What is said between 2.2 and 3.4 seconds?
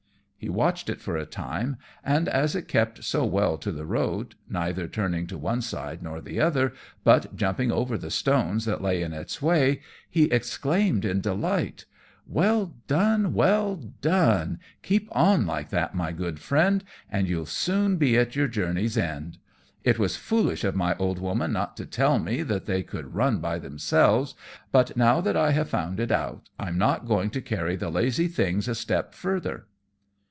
as it kept so